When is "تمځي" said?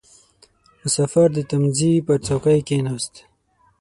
1.49-1.91